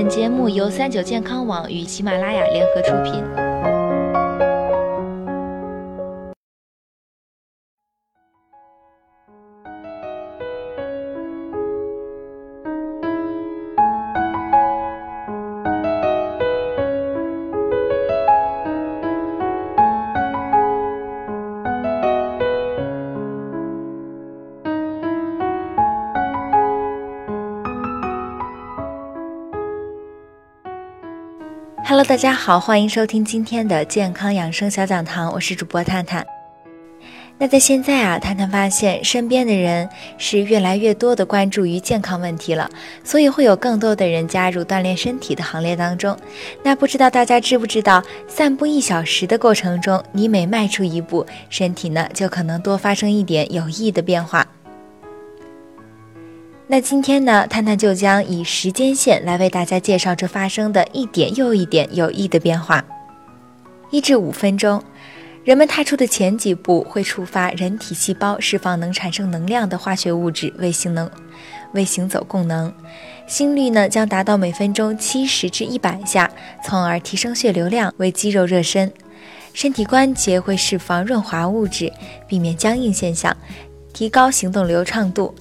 [0.00, 3.47] 本节目由三九健康网与喜马拉雅联合出品。
[31.88, 36.26] Hello，大家好，欢迎收听今天的健康养生小讲堂，我是主播探探。
[37.38, 39.88] 那在现在啊，探探发现身边的人
[40.18, 42.70] 是越来越多的关注于健康问题了，
[43.02, 46.14] 所以会有更多的人加入锻炼身体的行列当中。
[46.62, 54.46] 那不知道大家知不知道，散步一小时的过程中，你每迈出一步，身体呢就可能多发生一点有益的变化。
[56.70, 62.84] 那今天呢，探探就将以时间线来为大家介绍这发生的一点又一点有益的变化。
[63.90, 64.82] 一至五分钟，
[65.44, 71.10] 人们踏出的前几步会触发人体细胞释放能产生能量的化学物质为行能
[71.72, 72.70] 为行走供能，
[73.26, 76.30] 心率呢将达到每分钟七十至一百下，
[76.62, 78.92] 从而提升血流量为肌肉热身。
[79.54, 81.90] 身体关节会释放润滑物质，
[82.28, 83.34] 避免僵硬现象，
[83.94, 85.34] 提高行动流畅度。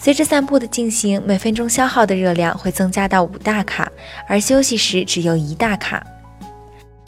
[0.00, 3.90] 随着散步的进行，每分钟消耗的热量会增加到五大卡，
[4.28, 6.06] 而休息时只有一大卡。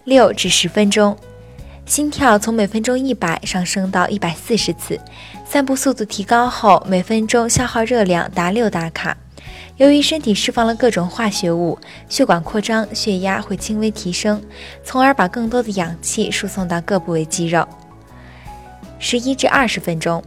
[0.05, 1.16] 六至十分钟，
[1.86, 5.00] 心跳从每分钟一百上升到一百四十次。
[5.46, 9.16] 散步速度提高后，每分钟消耗热量达六大卡。
[9.77, 14.42] 由于身体释放了各种化学物，血管扩张，血压会轻微提升，
[14.83, 17.66] 从而把更多的氧气输送到各部位肌肉。
[18.98, 20.22] 十一至二十分钟。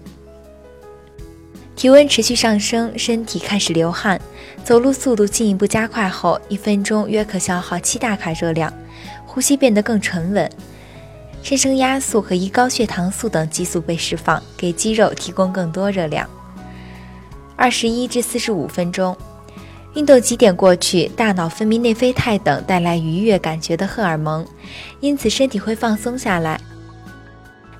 [1.83, 4.17] 体温持续上升，身体开始流汗，
[4.63, 8.71] 走路速度进一步加快后，一分钟约可消耗七大卡热量，
[9.25, 10.49] 呼吸变得更沉稳，
[11.41, 16.25] 肾升压素和胰高血糖素等激素被释放，给肌肉提供更多热量。
[17.57, 19.13] 二十一至四十五分钟，
[19.93, 24.47] 运动几点过去，大脑分泌内啡肽等带来愉悦感觉的荷尔蒙，
[25.01, 26.61] 因此身体会放松下来。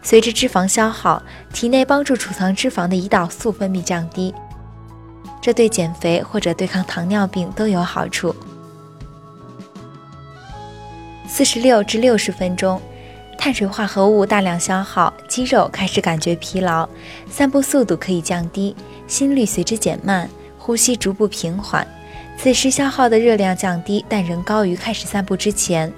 [0.03, 4.34] 随着脂肪消耗，体内帮助储藏脂肪的胰岛素分泌降低，
[5.41, 8.36] 这对减肥或者对抗糖尿病都有好处。
[11.25, 12.80] 四十六至六十分钟，
[13.40, 16.88] 碳水化合物大量消耗，肌肉开始感觉疲劳，
[17.31, 18.75] 散步速度可以降低，
[19.08, 21.88] 心率随之减慢，呼吸逐步平缓。
[22.38, 25.91] 此时消耗的热量降低，但仍高于开始散步之前。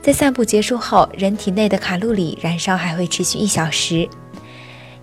[0.00, 4.08] 在散步结束后，人体内的卡路里燃烧还会持续一小时。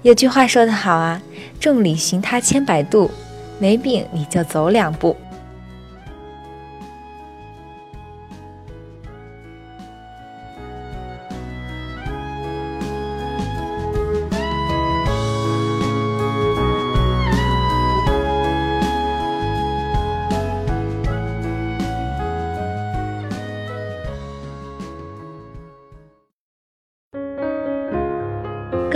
[0.01, 1.21] 有句话说得好啊
[1.59, 3.11] ，“众里寻他千百度，
[3.59, 5.15] 没病你就走两步。”